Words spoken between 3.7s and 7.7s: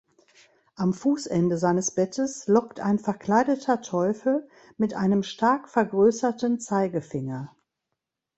Teufel mit einem stark vergrößerten Zeigefinger.